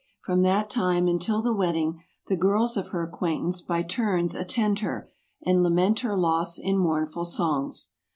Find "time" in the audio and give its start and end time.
0.71-1.07